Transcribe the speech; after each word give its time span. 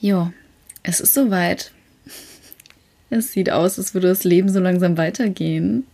Jo, 0.00 0.30
es 0.84 1.00
ist 1.00 1.14
soweit. 1.14 1.72
Es 3.10 3.32
sieht 3.32 3.50
aus, 3.50 3.78
als 3.78 3.94
würde 3.94 4.06
das 4.06 4.22
Leben 4.22 4.48
so 4.48 4.60
langsam 4.60 4.96
weitergehen. 4.96 5.86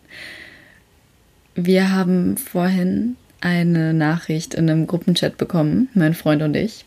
Wir 1.54 1.92
haben 1.92 2.36
vorhin 2.36 3.16
eine 3.40 3.94
Nachricht 3.94 4.52
in 4.54 4.68
einem 4.68 4.86
Gruppenchat 4.86 5.38
bekommen, 5.38 5.88
mein 5.94 6.12
Freund 6.12 6.42
und 6.42 6.54
ich, 6.54 6.84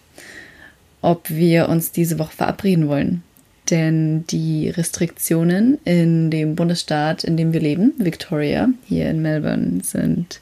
ob 1.02 1.30
wir 1.30 1.70
uns 1.70 1.92
diese 1.92 2.20
Woche 2.20 2.36
verabreden 2.36 2.88
wollen. 2.88 3.24
Denn 3.72 4.26
die 4.28 4.70
Restriktionen 4.70 5.80
in 5.86 6.30
dem 6.30 6.56
Bundesstaat, 6.56 7.24
in 7.24 7.36
dem 7.36 7.52
wir 7.52 7.62
leben, 7.62 7.94
Victoria, 7.98 8.70
hier 8.86 9.10
in 9.10 9.22
Melbourne, 9.22 9.84
sind 9.84 10.40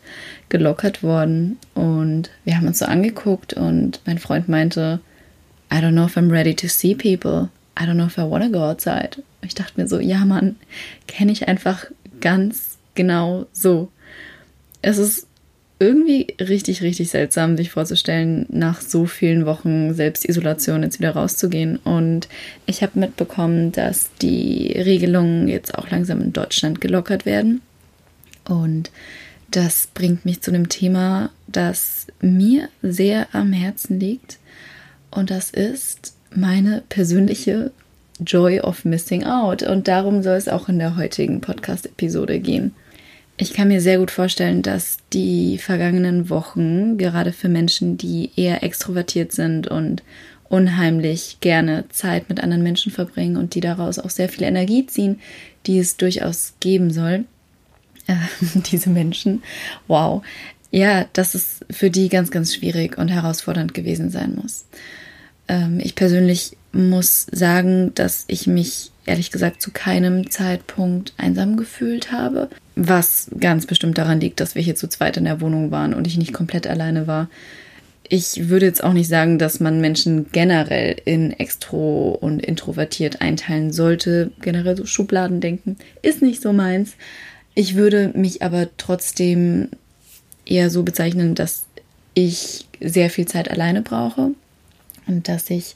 gelockert 0.50 1.04
worden. 1.04 1.58
Und 1.74 2.30
wir 2.44 2.58
haben 2.58 2.68
uns 2.68 2.80
so 2.80 2.86
angeguckt 2.86 3.54
und 3.54 4.02
mein 4.06 4.20
Freund 4.20 4.50
meinte, 4.50 5.00
I 5.72 5.82
don't 5.82 5.94
know 5.94 6.06
if 6.06 6.18
I'm 6.18 6.32
ready 6.32 6.54
to 6.56 6.68
see 6.68 6.96
people. 6.96 7.50
I 7.78 7.86
don't 7.86 7.98
know 7.98 8.06
if 8.06 8.18
I 8.18 8.24
want 8.24 8.44
to 8.44 8.50
go 8.50 8.64
outside. 8.64 9.22
Ich 9.42 9.56
dachte 9.56 9.80
mir 9.80 9.88
so, 9.88 10.00
ja 10.00 10.24
Mann, 10.26 10.56
kenne 11.08 11.32
ich 11.32 11.48
einfach 11.48 11.86
ganz 12.22 12.78
genau 12.94 13.46
so. 13.52 13.90
Es 14.82 14.98
ist 14.98 15.28
irgendwie 15.78 16.28
richtig, 16.40 16.82
richtig 16.82 17.10
seltsam, 17.10 17.58
sich 17.58 17.72
vorzustellen, 17.72 18.46
nach 18.50 18.82
so 18.82 19.06
vielen 19.06 19.46
Wochen 19.46 19.94
Selbstisolation 19.94 20.84
jetzt 20.84 21.00
wieder 21.00 21.12
rauszugehen. 21.12 21.78
Und 21.78 22.30
ich 22.66 22.82
habe 22.82 23.00
mitbekommen, 23.00 23.72
dass 23.72 24.10
die 24.22 24.72
Regelungen 24.72 25.48
jetzt 25.48 25.76
auch 25.76 25.90
langsam 25.90 26.22
in 26.22 26.34
Deutschland 26.34 26.80
gelockert 26.80 27.26
werden. 27.26 27.62
Und 28.48 28.92
das 29.52 29.88
bringt 29.94 30.26
mich 30.26 30.42
zu 30.42 30.52
einem 30.52 30.70
Thema, 30.70 31.30
das 31.48 32.08
mir 32.22 32.70
sehr 32.82 33.28
am 33.34 33.52
Herzen 33.52 34.00
liegt. 34.00 34.40
Und 35.16 35.32
das 35.32 35.50
ist 35.50 36.14
meine 36.34 36.84
persönliche 36.90 37.72
Joy 38.20 38.60
of 38.60 38.84
Missing 38.84 39.24
Out. 39.24 39.64
Und 39.64 39.88
darum 39.88 40.22
soll 40.22 40.36
es 40.36 40.50
auch 40.50 40.68
in 40.68 40.78
der 40.78 40.98
heutigen 40.98 41.40
Podcast-Episode 41.40 42.40
gehen. 42.40 42.76
Ich 43.38 43.54
kann 43.54 43.70
mir 43.70 43.82
sehr 43.82 43.98
gut 43.98 44.12
vorstellen, 44.12 44.62
dass 44.62 44.98
die 45.14 45.58
vergangenen 45.58 46.30
Wochen, 46.30 46.98
gerade 46.98 47.32
für 47.32 47.50
Menschen, 47.50 47.98
die 47.98 48.32
eher 48.36 48.64
extrovertiert 48.64 49.32
sind 49.32 49.68
und 49.68 50.04
unheimlich 50.48 51.38
gerne 51.42 51.86
Zeit 51.90 52.30
mit 52.30 52.42
anderen 52.42 52.64
Menschen 52.64 52.92
verbringen 52.92 53.38
und 53.38 53.56
die 53.56 53.62
daraus 53.62 54.00
auch 54.00 54.10
sehr 54.10 54.30
viel 54.30 54.44
Energie 54.44 54.86
ziehen, 54.86 55.20
die 55.66 55.80
es 55.80 55.98
durchaus 55.98 56.54
geben 56.60 56.92
soll, 56.92 57.26
äh, 58.08 58.16
diese 58.72 58.90
Menschen, 58.90 59.44
wow, 59.88 60.24
ja, 60.72 61.06
dass 61.14 61.36
es 61.36 61.62
für 61.72 61.90
die 61.90 62.10
ganz, 62.10 62.32
ganz 62.32 62.54
schwierig 62.54 62.98
und 62.98 63.10
herausfordernd 63.10 63.74
gewesen 63.74 64.10
sein 64.10 64.36
muss. 64.36 64.66
Ähm, 65.48 65.80
ich 65.82 65.96
persönlich 65.96 66.58
muss 66.72 67.28
sagen, 67.32 67.94
dass 67.96 68.26
ich 68.28 68.48
mich 68.48 68.92
ehrlich 69.06 69.32
gesagt 69.32 69.62
zu 69.62 69.72
keinem 69.72 70.30
Zeitpunkt 70.30 71.14
einsam 71.18 71.58
gefühlt 71.58 72.12
habe, 72.12 72.50
was 72.76 73.30
ganz 73.40 73.66
bestimmt 73.66 73.98
daran 73.98 74.20
liegt, 74.20 74.40
dass 74.40 74.56
wir 74.56 74.62
hier 74.62 74.76
zu 74.76 74.88
zweit 74.88 75.18
in 75.18 75.26
der 75.26 75.42
Wohnung 75.42 75.72
waren 75.72 75.94
und 75.94 76.08
ich 76.08 76.18
nicht 76.18 76.34
komplett 76.34 76.68
alleine 76.68 77.08
war. 77.08 77.30
Ich 78.08 78.50
würde 78.50 78.68
jetzt 78.68 78.84
auch 78.84 78.94
nicht 78.94 79.08
sagen, 79.08 79.40
dass 79.40 79.60
man 79.60 79.82
Menschen 79.82 80.28
generell 80.32 80.96
in 81.06 81.32
extro 81.32 82.12
und 82.12 82.40
introvertiert 82.44 83.22
einteilen 83.22 83.74
sollte. 83.74 84.32
Generell 84.42 84.78
so 84.78 84.86
Schubladen 84.86 85.42
denken 85.42 85.78
ist 86.04 86.22
nicht 86.22 86.42
so 86.42 86.54
meins. 86.54 86.94
Ich 87.56 87.76
würde 87.76 88.12
mich 88.14 88.44
aber 88.44 88.68
trotzdem 88.78 89.70
eher 90.46 90.70
so 90.70 90.84
bezeichnen, 90.84 91.34
dass 91.34 91.66
ich 92.14 92.68
sehr 92.80 93.10
viel 93.10 93.26
Zeit 93.26 93.50
alleine 93.50 93.82
brauche 93.82 94.32
und 95.08 95.28
dass 95.28 95.50
ich 95.50 95.76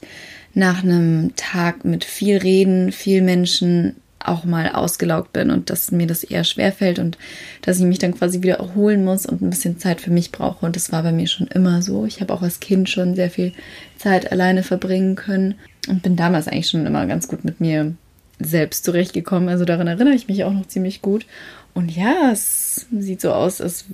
nach 0.54 0.82
einem 0.82 1.32
Tag 1.36 1.84
mit 1.84 2.04
viel 2.04 2.38
Reden, 2.38 2.92
viel 2.92 3.22
Menschen 3.22 3.96
auch 4.22 4.44
mal 4.44 4.68
ausgelaugt 4.68 5.32
bin 5.32 5.50
und 5.50 5.70
dass 5.70 5.92
mir 5.92 6.06
das 6.06 6.24
eher 6.24 6.44
schwer 6.44 6.72
fällt 6.72 6.98
und 6.98 7.16
dass 7.62 7.78
ich 7.78 7.86
mich 7.86 7.98
dann 7.98 8.14
quasi 8.14 8.42
wieder 8.42 8.56
erholen 8.56 9.04
muss 9.04 9.24
und 9.24 9.40
ein 9.40 9.50
bisschen 9.50 9.78
Zeit 9.78 10.00
für 10.00 10.10
mich 10.10 10.30
brauche. 10.30 10.66
Und 10.66 10.76
das 10.76 10.92
war 10.92 11.02
bei 11.02 11.12
mir 11.12 11.26
schon 11.26 11.46
immer 11.46 11.80
so. 11.80 12.04
Ich 12.04 12.20
habe 12.20 12.34
auch 12.34 12.42
als 12.42 12.60
Kind 12.60 12.90
schon 12.90 13.14
sehr 13.14 13.30
viel 13.30 13.52
Zeit 13.96 14.30
alleine 14.30 14.62
verbringen 14.62 15.16
können 15.16 15.54
und 15.88 16.02
bin 16.02 16.16
damals 16.16 16.48
eigentlich 16.48 16.68
schon 16.68 16.86
immer 16.86 17.06
ganz 17.06 17.28
gut 17.28 17.44
mit 17.44 17.60
mir 17.60 17.94
selbst 18.40 18.84
zurechtgekommen. 18.84 19.48
Also 19.48 19.64
daran 19.64 19.86
erinnere 19.86 20.14
ich 20.14 20.28
mich 20.28 20.44
auch 20.44 20.52
noch 20.52 20.66
ziemlich 20.66 21.02
gut. 21.02 21.26
Und 21.72 21.94
ja, 21.94 22.30
es 22.32 22.86
sieht 22.90 23.20
so 23.20 23.32
aus, 23.32 23.60
als 23.60 23.84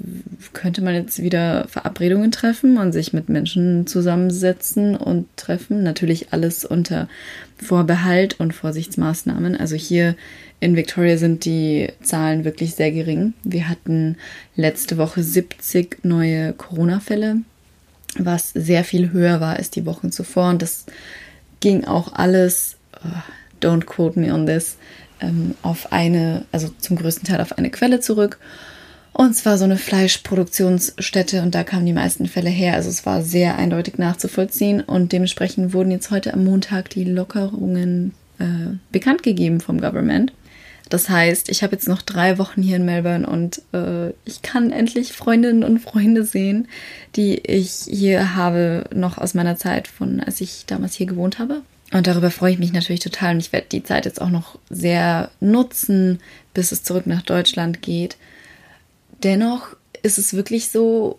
könnte 0.54 0.82
man 0.82 0.94
jetzt 0.94 1.22
wieder 1.22 1.66
Verabredungen 1.68 2.32
treffen 2.32 2.78
und 2.78 2.92
sich 2.92 3.12
mit 3.12 3.28
Menschen 3.28 3.86
zusammensetzen 3.86 4.96
und 4.96 5.26
treffen. 5.36 5.82
Natürlich 5.82 6.32
alles 6.32 6.64
unter 6.64 7.08
Vorbehalt 7.58 8.40
und 8.40 8.54
Vorsichtsmaßnahmen. 8.54 9.56
Also 9.56 9.76
hier 9.76 10.16
in 10.58 10.74
Victoria 10.74 11.18
sind 11.18 11.44
die 11.44 11.92
Zahlen 12.02 12.44
wirklich 12.44 12.74
sehr 12.74 12.92
gering. 12.92 13.34
Wir 13.44 13.68
hatten 13.68 14.16
letzte 14.54 14.96
Woche 14.96 15.22
70 15.22 15.98
neue 16.02 16.54
Corona-Fälle, 16.54 17.38
was 18.18 18.52
sehr 18.54 18.84
viel 18.84 19.12
höher 19.12 19.40
war 19.40 19.56
als 19.56 19.70
die 19.70 19.84
Wochen 19.84 20.10
zuvor. 20.12 20.48
Und 20.48 20.62
das 20.62 20.86
ging 21.60 21.84
auch 21.84 22.14
alles, 22.14 22.76
oh, 23.04 23.08
don't 23.60 23.86
quote 23.86 24.18
me 24.18 24.32
on 24.32 24.46
this, 24.46 24.76
ähm, 25.20 25.54
auf 25.62 25.92
eine, 25.92 26.44
also 26.52 26.68
zum 26.78 26.96
größten 26.96 27.26
Teil 27.26 27.40
auf 27.40 27.56
eine 27.58 27.70
Quelle 27.70 28.00
zurück. 28.00 28.38
Und 29.12 29.34
zwar 29.34 29.56
so 29.56 29.64
eine 29.64 29.78
Fleischproduktionsstätte 29.78 31.40
und 31.40 31.54
da 31.54 31.64
kamen 31.64 31.86
die 31.86 31.94
meisten 31.94 32.26
Fälle 32.26 32.50
her. 32.50 32.74
Also 32.74 32.90
es 32.90 33.06
war 33.06 33.22
sehr 33.22 33.56
eindeutig 33.56 33.96
nachzuvollziehen 33.96 34.82
und 34.82 35.12
dementsprechend 35.12 35.72
wurden 35.72 35.90
jetzt 35.90 36.10
heute 36.10 36.34
am 36.34 36.44
Montag 36.44 36.90
die 36.90 37.04
Lockerungen 37.04 38.12
äh, 38.38 38.76
bekannt 38.92 39.22
gegeben 39.22 39.60
vom 39.60 39.80
Government. 39.80 40.34
Das 40.88 41.08
heißt, 41.08 41.48
ich 41.48 41.62
habe 41.62 41.72
jetzt 41.72 41.88
noch 41.88 42.02
drei 42.02 42.38
Wochen 42.38 42.62
hier 42.62 42.76
in 42.76 42.84
Melbourne 42.84 43.26
und 43.26 43.62
äh, 43.72 44.10
ich 44.24 44.42
kann 44.42 44.70
endlich 44.70 45.14
Freundinnen 45.14 45.64
und 45.64 45.80
Freunde 45.80 46.24
sehen, 46.24 46.68
die 47.16 47.38
ich 47.38 47.86
hier 47.88 48.36
habe, 48.36 48.84
noch 48.94 49.18
aus 49.18 49.34
meiner 49.34 49.56
Zeit 49.56 49.88
von, 49.88 50.20
als 50.20 50.40
ich 50.40 50.64
damals 50.66 50.94
hier 50.94 51.06
gewohnt 51.06 51.38
habe. 51.38 51.62
Und 51.92 52.06
darüber 52.06 52.30
freue 52.30 52.52
ich 52.52 52.58
mich 52.58 52.72
natürlich 52.72 53.00
total. 53.00 53.34
Und 53.34 53.40
ich 53.40 53.52
werde 53.52 53.68
die 53.70 53.84
Zeit 53.84 54.04
jetzt 54.04 54.20
auch 54.20 54.30
noch 54.30 54.58
sehr 54.70 55.30
nutzen, 55.40 56.20
bis 56.52 56.72
es 56.72 56.82
zurück 56.82 57.06
nach 57.06 57.22
Deutschland 57.22 57.82
geht. 57.82 58.16
Dennoch 59.22 59.76
ist 60.02 60.18
es 60.18 60.34
wirklich 60.34 60.70
so 60.70 61.18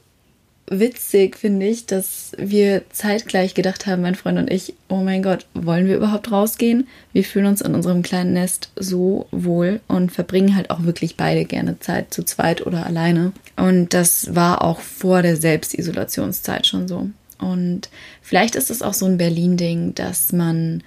witzig, 0.69 1.37
finde 1.37 1.65
ich, 1.65 1.85
dass 1.85 2.33
wir 2.37 2.83
zeitgleich 2.89 3.53
gedacht 3.53 3.87
haben, 3.87 4.01
mein 4.01 4.15
Freund 4.15 4.37
und 4.37 4.51
ich, 4.51 4.73
oh 4.89 4.97
mein 4.97 5.23
Gott, 5.23 5.45
wollen 5.53 5.87
wir 5.87 5.95
überhaupt 5.95 6.31
rausgehen? 6.31 6.87
Wir 7.13 7.23
fühlen 7.23 7.45
uns 7.45 7.61
in 7.61 7.73
unserem 7.73 8.03
kleinen 8.03 8.33
Nest 8.33 8.69
so 8.75 9.27
wohl 9.31 9.79
und 9.87 10.11
verbringen 10.11 10.55
halt 10.55 10.69
auch 10.69 10.83
wirklich 10.83 11.15
beide 11.15 11.45
gerne 11.45 11.79
Zeit 11.79 12.13
zu 12.13 12.23
zweit 12.23 12.65
oder 12.65 12.85
alleine. 12.85 13.31
Und 13.55 13.93
das 13.93 14.35
war 14.35 14.61
auch 14.61 14.81
vor 14.81 15.21
der 15.21 15.37
Selbstisolationszeit 15.37 16.67
schon 16.67 16.87
so. 16.87 17.09
Und 17.39 17.89
vielleicht 18.21 18.55
ist 18.55 18.71
es 18.71 18.81
auch 18.81 18.93
so 18.93 19.05
ein 19.05 19.17
Berlin-Ding, 19.17 19.95
dass 19.95 20.31
man, 20.31 20.83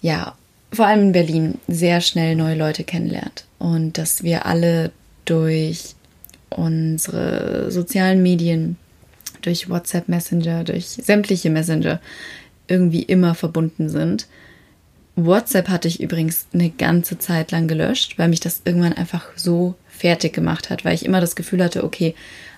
ja, 0.00 0.34
vor 0.72 0.86
allem 0.86 1.02
in 1.02 1.12
Berlin 1.12 1.58
sehr 1.68 2.00
schnell 2.00 2.36
neue 2.36 2.56
Leute 2.56 2.84
kennenlernt. 2.84 3.44
Und 3.58 3.98
dass 3.98 4.22
wir 4.22 4.46
alle 4.46 4.92
durch 5.24 5.94
unsere 6.50 7.70
sozialen 7.70 8.22
Medien, 8.22 8.76
durch 9.42 9.68
WhatsApp 9.68 10.08
Messenger, 10.08 10.64
durch 10.64 10.86
sämtliche 10.86 11.50
Messenger 11.50 12.00
irgendwie 12.66 13.02
immer 13.02 13.34
verbunden 13.34 13.88
sind. 13.88 14.26
WhatsApp 15.16 15.68
hatte 15.68 15.88
ich 15.88 16.00
übrigens 16.00 16.46
eine 16.52 16.70
ganze 16.70 17.18
Zeit 17.18 17.52
lang 17.52 17.68
gelöscht, 17.68 18.18
weil 18.18 18.28
mich 18.28 18.40
das 18.40 18.62
irgendwann 18.64 18.94
einfach 18.94 19.26
so 19.36 19.74
fertig 19.88 20.32
gemacht 20.32 20.70
hat, 20.70 20.84
weil 20.84 20.94
ich 20.94 21.04
immer 21.04 21.20
das 21.20 21.36
Gefühl 21.36 21.62
hatte, 21.62 21.84
okay, 21.84 22.14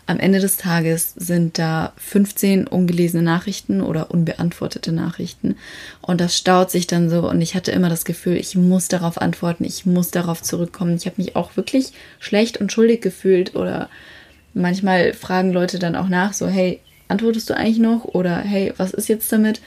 am 0.06 0.21
Ende 0.21 0.39
des 0.39 0.56
Tages 0.56 1.15
sind 1.17 1.59
da 1.59 1.93
15 1.97 2.69
ungelesene 2.69 3.25
Nachrichten 3.25 3.81
oder 3.81 4.11
unbeantwortete 4.12 4.93
Nachrichten. 4.93 5.56
Und 6.00 6.21
das 6.21 6.37
staut 6.37 6.71
sich 6.71 6.87
dann 6.87 7.11
so. 7.11 7.28
Und 7.28 7.41
ich 7.41 7.57
hatte 7.57 7.72
immer 7.72 7.89
das 7.89 8.04
Gefühl, 8.04 8.36
ich 8.36 8.54
muss 8.54 8.86
darauf 8.86 9.21
antworten, 9.21 9.65
ich 9.65 9.84
muss 9.84 10.13
darauf 10.13 10.42
zurückkommen. 10.42 10.97
Ich 10.97 11.07
habe 11.07 11.21
mich 11.21 11.34
auch 11.34 11.57
wirklich 11.57 11.92
schlecht 12.21 12.59
und 12.59 12.72
schuldig 12.72 13.01
gefühlt. 13.01 13.57
Oder 13.57 13.89
manchmal 14.54 15.13
fragen 15.13 15.53
Leute 15.53 15.80
dann 15.80 15.97
auch 15.97 16.09
nach, 16.09 16.33
so, 16.33 16.47
hey, 16.47 16.80
antwortest 17.09 17.51
du 17.51 17.57
eigentlich 17.57 17.78
noch? 17.78 18.04
Oder 18.04 18.39
hey, 18.39 18.72
was 18.77 18.92
ist 18.92 19.09
jetzt 19.09 19.33
damit? 19.33 19.60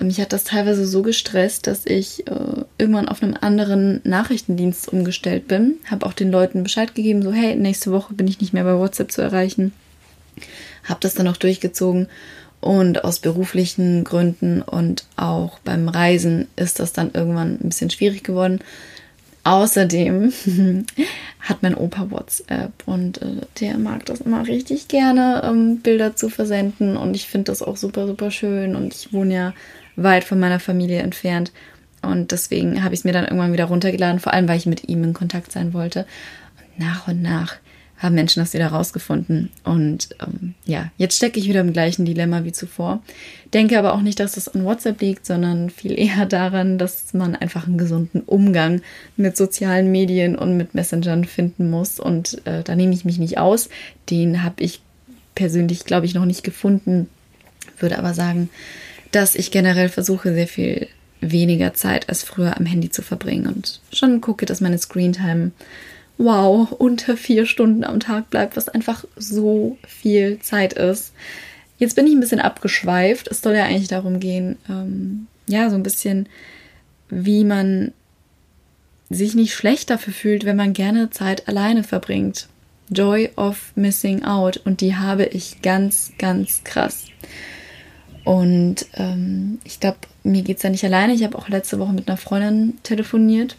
Mich 0.00 0.20
hat 0.20 0.32
das 0.32 0.44
teilweise 0.44 0.86
so 0.86 1.02
gestresst, 1.02 1.66
dass 1.66 1.84
ich 1.84 2.26
äh, 2.28 2.64
irgendwann 2.78 3.08
auf 3.08 3.22
einem 3.22 3.36
anderen 3.40 4.00
Nachrichtendienst 4.04 4.88
umgestellt 4.88 5.48
bin. 5.48 5.74
Habe 5.90 6.06
auch 6.06 6.12
den 6.12 6.30
Leuten 6.30 6.62
Bescheid 6.62 6.94
gegeben, 6.94 7.22
so 7.22 7.32
hey, 7.32 7.56
nächste 7.56 7.90
Woche 7.90 8.14
bin 8.14 8.28
ich 8.28 8.40
nicht 8.40 8.52
mehr 8.52 8.64
bei 8.64 8.78
WhatsApp 8.78 9.10
zu 9.10 9.22
erreichen. 9.22 9.72
Habe 10.84 11.00
das 11.00 11.14
dann 11.14 11.26
auch 11.26 11.36
durchgezogen. 11.36 12.08
Und 12.60 13.04
aus 13.04 13.20
beruflichen 13.20 14.02
Gründen 14.02 14.62
und 14.62 15.04
auch 15.16 15.60
beim 15.60 15.88
Reisen 15.88 16.48
ist 16.56 16.80
das 16.80 16.92
dann 16.92 17.12
irgendwann 17.12 17.58
ein 17.60 17.68
bisschen 17.68 17.90
schwierig 17.90 18.24
geworden. 18.24 18.60
Außerdem 19.44 20.32
hat 21.40 21.62
mein 21.62 21.76
Opa 21.76 22.10
WhatsApp 22.10 22.72
und 22.84 23.22
äh, 23.22 23.46
der 23.60 23.78
mag 23.78 24.04
das 24.06 24.20
immer 24.20 24.46
richtig 24.46 24.88
gerne, 24.88 25.42
ähm, 25.44 25.78
Bilder 25.78 26.16
zu 26.16 26.28
versenden. 26.28 26.96
Und 26.96 27.14
ich 27.14 27.28
finde 27.28 27.52
das 27.52 27.62
auch 27.62 27.76
super, 27.76 28.06
super 28.06 28.30
schön. 28.30 28.74
Und 28.74 28.92
ich 28.92 29.12
wohne 29.12 29.34
ja 29.34 29.54
weit 30.02 30.24
von 30.24 30.40
meiner 30.40 30.60
Familie 30.60 31.00
entfernt. 31.00 31.52
Und 32.02 32.32
deswegen 32.32 32.84
habe 32.84 32.94
ich 32.94 33.00
es 33.00 33.04
mir 33.04 33.12
dann 33.12 33.24
irgendwann 33.24 33.52
wieder 33.52 33.66
runtergeladen, 33.66 34.20
vor 34.20 34.32
allem 34.32 34.48
weil 34.48 34.58
ich 34.58 34.66
mit 34.66 34.88
ihm 34.88 35.02
in 35.04 35.14
Kontakt 35.14 35.52
sein 35.52 35.72
wollte. 35.72 36.06
Und 36.58 36.86
nach 36.86 37.08
und 37.08 37.22
nach 37.22 37.56
haben 37.98 38.14
Menschen 38.14 38.40
das 38.40 38.54
wieder 38.54 38.68
rausgefunden. 38.68 39.50
Und 39.64 40.10
ähm, 40.20 40.54
ja, 40.64 40.90
jetzt 40.96 41.16
stecke 41.16 41.40
ich 41.40 41.48
wieder 41.48 41.60
im 41.60 41.72
gleichen 41.72 42.04
Dilemma 42.04 42.44
wie 42.44 42.52
zuvor. 42.52 43.02
Denke 43.52 43.76
aber 43.78 43.92
auch 43.92 44.02
nicht, 44.02 44.20
dass 44.20 44.32
das 44.32 44.48
an 44.48 44.64
WhatsApp 44.64 45.00
liegt, 45.00 45.26
sondern 45.26 45.68
viel 45.68 45.98
eher 45.98 46.24
daran, 46.26 46.78
dass 46.78 47.12
man 47.12 47.34
einfach 47.34 47.66
einen 47.66 47.78
gesunden 47.78 48.20
Umgang 48.20 48.82
mit 49.16 49.36
sozialen 49.36 49.90
Medien 49.90 50.36
und 50.36 50.56
mit 50.56 50.74
Messengern 50.74 51.24
finden 51.24 51.70
muss. 51.70 51.98
Und 51.98 52.46
äh, 52.46 52.62
da 52.62 52.76
nehme 52.76 52.94
ich 52.94 53.04
mich 53.04 53.18
nicht 53.18 53.38
aus. 53.38 53.68
Den 54.10 54.44
habe 54.44 54.62
ich 54.62 54.80
persönlich, 55.34 55.84
glaube 55.84 56.06
ich, 56.06 56.14
noch 56.14 56.24
nicht 56.24 56.44
gefunden. 56.44 57.08
Würde 57.80 57.98
aber 57.98 58.14
sagen, 58.14 58.48
dass 59.10 59.34
ich 59.34 59.50
generell 59.50 59.88
versuche, 59.88 60.34
sehr 60.34 60.48
viel 60.48 60.88
weniger 61.20 61.74
Zeit 61.74 62.08
als 62.08 62.22
früher 62.22 62.56
am 62.56 62.66
Handy 62.66 62.90
zu 62.90 63.02
verbringen 63.02 63.46
und 63.46 63.80
schon 63.92 64.20
gucke, 64.20 64.46
dass 64.46 64.60
meine 64.60 64.78
Screentime 64.78 65.52
wow, 66.18 66.70
unter 66.72 67.16
vier 67.16 67.46
Stunden 67.46 67.84
am 67.84 68.00
Tag 68.00 68.28
bleibt, 68.28 68.56
was 68.56 68.68
einfach 68.68 69.04
so 69.16 69.78
viel 69.86 70.40
Zeit 70.40 70.72
ist. 70.72 71.12
Jetzt 71.78 71.94
bin 71.94 72.06
ich 72.06 72.12
ein 72.12 72.20
bisschen 72.20 72.40
abgeschweift. 72.40 73.28
Es 73.28 73.40
soll 73.40 73.54
ja 73.54 73.64
eigentlich 73.64 73.88
darum 73.88 74.18
gehen, 74.18 74.58
ähm, 74.68 75.28
ja, 75.46 75.70
so 75.70 75.76
ein 75.76 75.84
bisschen, 75.84 76.28
wie 77.08 77.44
man 77.44 77.92
sich 79.08 79.34
nicht 79.34 79.54
schlecht 79.54 79.90
dafür 79.90 80.12
fühlt, 80.12 80.44
wenn 80.44 80.56
man 80.56 80.72
gerne 80.72 81.10
Zeit 81.10 81.48
alleine 81.48 81.84
verbringt. 81.84 82.48
Joy 82.90 83.30
of 83.36 83.72
Missing 83.76 84.24
Out. 84.24 84.58
Und 84.58 84.80
die 84.80 84.96
habe 84.96 85.24
ich 85.24 85.62
ganz, 85.62 86.12
ganz 86.18 86.64
krass. 86.64 87.06
Und 88.24 88.86
ähm, 88.94 89.58
ich 89.64 89.80
glaube, 89.80 89.98
mir 90.22 90.42
geht 90.42 90.58
es 90.58 90.62
ja 90.62 90.70
nicht 90.70 90.84
alleine. 90.84 91.14
Ich 91.14 91.24
habe 91.24 91.38
auch 91.38 91.48
letzte 91.48 91.78
Woche 91.78 91.92
mit 91.92 92.08
einer 92.08 92.16
Freundin 92.16 92.78
telefoniert 92.82 93.56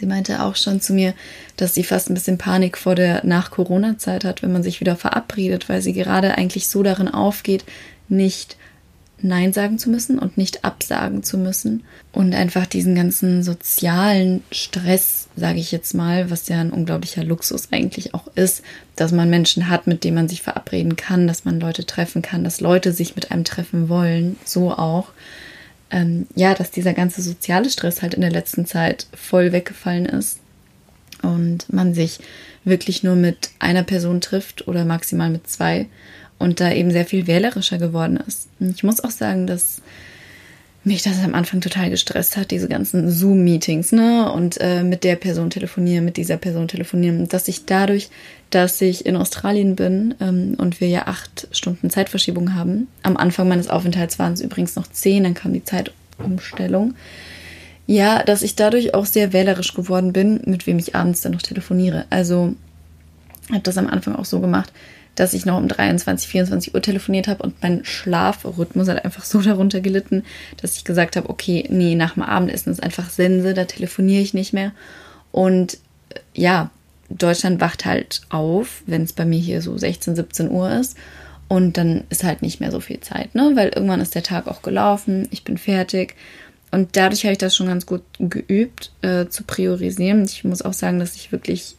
Sie 0.00 0.06
meinte 0.06 0.42
auch 0.42 0.56
schon 0.56 0.80
zu 0.80 0.94
mir, 0.94 1.12
dass 1.58 1.74
sie 1.74 1.84
fast 1.84 2.08
ein 2.08 2.14
bisschen 2.14 2.38
Panik 2.38 2.78
vor 2.78 2.94
der 2.94 3.20
Nach-Corona-Zeit 3.22 4.24
hat, 4.24 4.42
wenn 4.42 4.50
man 4.50 4.62
sich 4.62 4.80
wieder 4.80 4.96
verabredet, 4.96 5.68
weil 5.68 5.82
sie 5.82 5.92
gerade 5.92 6.38
eigentlich 6.38 6.68
so 6.68 6.82
darin 6.82 7.08
aufgeht, 7.08 7.66
nicht 8.08 8.56
Nein 9.24 9.52
sagen 9.52 9.78
zu 9.78 9.90
müssen 9.90 10.18
und 10.18 10.36
nicht 10.36 10.64
absagen 10.64 11.22
zu 11.22 11.38
müssen. 11.38 11.84
Und 12.12 12.34
einfach 12.34 12.66
diesen 12.66 12.94
ganzen 12.94 13.42
sozialen 13.42 14.42
Stress, 14.50 15.28
sage 15.36 15.60
ich 15.60 15.72
jetzt 15.72 15.94
mal, 15.94 16.30
was 16.30 16.48
ja 16.48 16.60
ein 16.60 16.72
unglaublicher 16.72 17.24
Luxus 17.24 17.68
eigentlich 17.72 18.14
auch 18.14 18.26
ist, 18.34 18.62
dass 18.96 19.12
man 19.12 19.30
Menschen 19.30 19.68
hat, 19.68 19.86
mit 19.86 20.04
denen 20.04 20.16
man 20.16 20.28
sich 20.28 20.42
verabreden 20.42 20.96
kann, 20.96 21.26
dass 21.26 21.44
man 21.44 21.60
Leute 21.60 21.86
treffen 21.86 22.22
kann, 22.22 22.44
dass 22.44 22.60
Leute 22.60 22.92
sich 22.92 23.14
mit 23.14 23.30
einem 23.30 23.44
treffen 23.44 23.88
wollen, 23.88 24.36
so 24.44 24.72
auch. 24.72 25.08
Ähm, 25.90 26.26
ja, 26.34 26.54
dass 26.54 26.70
dieser 26.70 26.92
ganze 26.92 27.20
soziale 27.20 27.68
Stress 27.70 28.02
halt 28.02 28.14
in 28.14 28.20
der 28.20 28.30
letzten 28.30 28.64
Zeit 28.66 29.06
voll 29.12 29.52
weggefallen 29.52 30.06
ist 30.06 30.38
und 31.22 31.72
man 31.72 31.94
sich 31.94 32.20
wirklich 32.64 33.02
nur 33.02 33.16
mit 33.16 33.50
einer 33.58 33.82
Person 33.82 34.20
trifft 34.20 34.68
oder 34.68 34.84
maximal 34.84 35.30
mit 35.30 35.48
zwei 35.48 35.86
und 36.40 36.58
da 36.58 36.72
eben 36.72 36.90
sehr 36.90 37.04
viel 37.04 37.28
wählerischer 37.28 37.78
geworden 37.78 38.18
ist. 38.26 38.48
Und 38.58 38.70
ich 38.74 38.82
muss 38.82 39.04
auch 39.04 39.10
sagen, 39.10 39.46
dass 39.46 39.82
mich 40.82 41.02
das 41.02 41.22
am 41.22 41.34
Anfang 41.34 41.60
total 41.60 41.90
gestresst 41.90 42.38
hat, 42.38 42.50
diese 42.50 42.66
ganzen 42.66 43.10
Zoom-Meetings, 43.10 43.92
ne? 43.92 44.32
Und 44.32 44.58
äh, 44.60 44.82
mit 44.82 45.04
der 45.04 45.16
Person 45.16 45.50
telefonieren, 45.50 46.06
mit 46.06 46.16
dieser 46.16 46.38
Person 46.38 46.66
telefonieren. 46.66 47.28
Dass 47.28 47.48
ich 47.48 47.66
dadurch, 47.66 48.08
dass 48.48 48.80
ich 48.80 49.04
in 49.04 49.16
Australien 49.16 49.76
bin 49.76 50.14
ähm, 50.20 50.54
und 50.56 50.80
wir 50.80 50.88
ja 50.88 51.06
acht 51.06 51.48
Stunden 51.52 51.90
Zeitverschiebung 51.90 52.54
haben, 52.54 52.88
am 53.02 53.18
Anfang 53.18 53.46
meines 53.46 53.68
Aufenthalts 53.68 54.18
waren 54.18 54.32
es 54.32 54.40
übrigens 54.40 54.74
noch 54.74 54.90
zehn, 54.90 55.24
dann 55.24 55.34
kam 55.34 55.52
die 55.52 55.64
Zeitumstellung. 55.64 56.94
Ja, 57.86 58.22
dass 58.22 58.40
ich 58.40 58.56
dadurch 58.56 58.94
auch 58.94 59.04
sehr 59.04 59.34
wählerisch 59.34 59.74
geworden 59.74 60.14
bin, 60.14 60.40
mit 60.46 60.66
wem 60.66 60.78
ich 60.78 60.94
abends 60.94 61.20
dann 61.20 61.32
noch 61.32 61.42
telefoniere. 61.42 62.06
Also 62.08 62.54
habe 63.50 63.60
das 63.62 63.76
am 63.76 63.88
Anfang 63.88 64.14
auch 64.16 64.24
so 64.24 64.40
gemacht, 64.40 64.72
dass 65.14 65.34
ich 65.34 65.44
noch 65.44 65.58
um 65.58 65.68
23, 65.68 66.28
24 66.28 66.74
Uhr 66.74 66.82
telefoniert 66.82 67.28
habe 67.28 67.42
und 67.42 67.62
mein 67.62 67.84
Schlafrhythmus 67.84 68.88
hat 68.88 69.04
einfach 69.04 69.24
so 69.24 69.40
darunter 69.42 69.80
gelitten, 69.80 70.24
dass 70.60 70.76
ich 70.76 70.84
gesagt 70.84 71.16
habe, 71.16 71.28
okay, 71.28 71.66
nee, 71.68 71.94
nach 71.94 72.14
dem 72.14 72.22
Abendessen 72.22 72.72
ist 72.72 72.82
einfach 72.82 73.10
Sense, 73.10 73.54
da 73.54 73.64
telefoniere 73.64 74.22
ich 74.22 74.34
nicht 74.34 74.52
mehr. 74.52 74.72
Und 75.32 75.74
äh, 76.14 76.20
ja, 76.34 76.70
Deutschland 77.10 77.60
wacht 77.60 77.84
halt 77.84 78.22
auf, 78.28 78.82
wenn 78.86 79.02
es 79.02 79.12
bei 79.12 79.24
mir 79.24 79.40
hier 79.40 79.62
so 79.62 79.76
16, 79.76 80.16
17 80.16 80.50
Uhr 80.50 80.70
ist. 80.70 80.96
Und 81.48 81.76
dann 81.76 82.04
ist 82.10 82.22
halt 82.22 82.42
nicht 82.42 82.60
mehr 82.60 82.70
so 82.70 82.78
viel 82.78 83.00
Zeit, 83.00 83.34
ne? 83.34 83.50
Weil 83.56 83.70
irgendwann 83.70 84.00
ist 84.00 84.14
der 84.14 84.22
Tag 84.22 84.46
auch 84.46 84.62
gelaufen, 84.62 85.26
ich 85.32 85.42
bin 85.42 85.58
fertig. 85.58 86.14
Und 86.70 86.96
dadurch 86.96 87.24
habe 87.24 87.32
ich 87.32 87.38
das 87.38 87.56
schon 87.56 87.66
ganz 87.66 87.86
gut 87.86 88.02
geübt, 88.20 88.92
äh, 89.02 89.26
zu 89.26 89.42
priorisieren. 89.42 90.24
Ich 90.24 90.44
muss 90.44 90.62
auch 90.62 90.72
sagen, 90.72 91.00
dass 91.00 91.16
ich 91.16 91.32
wirklich 91.32 91.74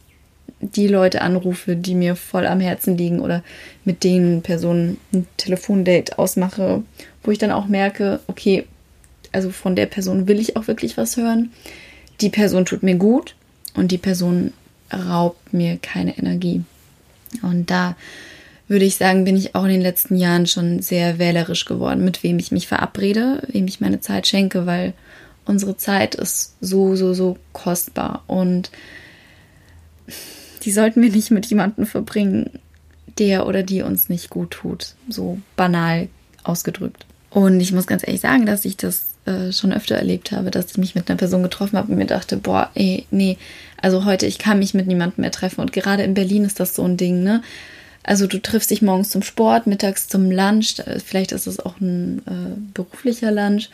die 0.60 0.86
Leute 0.86 1.22
anrufe, 1.22 1.74
die 1.74 1.94
mir 1.94 2.14
voll 2.14 2.46
am 2.46 2.60
Herzen 2.60 2.96
liegen 2.96 3.20
oder 3.20 3.42
mit 3.84 4.04
denen 4.04 4.42
Personen 4.42 4.98
ein 5.12 5.26
Telefondate 5.36 6.18
ausmache, 6.18 6.82
wo 7.24 7.30
ich 7.30 7.38
dann 7.38 7.50
auch 7.50 7.66
merke, 7.66 8.20
okay, 8.28 8.64
also 9.32 9.50
von 9.50 9.74
der 9.74 9.86
Person 9.86 10.28
will 10.28 10.38
ich 10.38 10.56
auch 10.56 10.68
wirklich 10.68 10.96
was 10.96 11.16
hören. 11.16 11.50
Die 12.20 12.28
Person 12.28 12.64
tut 12.64 12.82
mir 12.82 12.94
gut 12.94 13.34
und 13.74 13.90
die 13.90 13.98
Person 13.98 14.52
raubt 14.92 15.52
mir 15.52 15.78
keine 15.78 16.16
Energie. 16.16 16.62
Und 17.42 17.70
da 17.70 17.96
würde 18.68 18.84
ich 18.84 18.96
sagen, 18.96 19.24
bin 19.24 19.36
ich 19.36 19.54
auch 19.54 19.64
in 19.64 19.70
den 19.70 19.80
letzten 19.80 20.16
Jahren 20.16 20.46
schon 20.46 20.80
sehr 20.80 21.18
wählerisch 21.18 21.64
geworden, 21.64 22.04
mit 22.04 22.22
wem 22.22 22.38
ich 22.38 22.52
mich 22.52 22.68
verabrede, 22.68 23.42
wem 23.48 23.66
ich 23.66 23.80
meine 23.80 24.00
Zeit 24.00 24.26
schenke, 24.26 24.66
weil 24.66 24.92
unsere 25.44 25.76
Zeit 25.76 26.14
ist 26.14 26.54
so, 26.60 26.94
so, 26.94 27.14
so 27.14 27.36
kostbar 27.52 28.22
und 28.28 28.70
die 30.62 30.72
sollten 30.72 31.02
wir 31.02 31.10
nicht 31.10 31.30
mit 31.30 31.46
jemandem 31.46 31.86
verbringen, 31.86 32.50
der 33.18 33.46
oder 33.46 33.62
die 33.62 33.82
uns 33.82 34.08
nicht 34.08 34.30
gut 34.30 34.52
tut. 34.52 34.94
So 35.08 35.38
banal 35.56 36.08
ausgedrückt. 36.44 37.06
Und 37.30 37.60
ich 37.60 37.72
muss 37.72 37.86
ganz 37.86 38.06
ehrlich 38.06 38.20
sagen, 38.20 38.46
dass 38.46 38.64
ich 38.64 38.76
das 38.76 39.14
äh, 39.24 39.52
schon 39.52 39.72
öfter 39.72 39.96
erlebt 39.96 40.32
habe, 40.32 40.50
dass 40.50 40.70
ich 40.72 40.78
mich 40.78 40.94
mit 40.94 41.08
einer 41.08 41.16
Person 41.16 41.42
getroffen 41.42 41.78
habe 41.78 41.90
und 41.90 41.98
mir 41.98 42.06
dachte, 42.06 42.36
boah, 42.36 42.70
ey, 42.74 43.06
nee, 43.10 43.38
also 43.80 44.04
heute, 44.04 44.26
ich 44.26 44.38
kann 44.38 44.58
mich 44.58 44.74
mit 44.74 44.86
niemandem 44.86 45.22
mehr 45.22 45.30
treffen. 45.30 45.60
Und 45.60 45.72
gerade 45.72 46.02
in 46.02 46.14
Berlin 46.14 46.44
ist 46.44 46.60
das 46.60 46.74
so 46.74 46.84
ein 46.84 46.96
Ding, 46.96 47.22
ne? 47.22 47.42
Also 48.04 48.26
du 48.26 48.42
triffst 48.42 48.72
dich 48.72 48.82
morgens 48.82 49.10
zum 49.10 49.22
Sport, 49.22 49.68
mittags 49.68 50.08
zum 50.08 50.30
Lunch, 50.30 50.82
vielleicht 51.04 51.30
ist 51.30 51.46
es 51.46 51.60
auch 51.60 51.80
ein 51.80 52.18
äh, 52.26 52.60
beruflicher 52.74 53.30
Lunch 53.30 53.70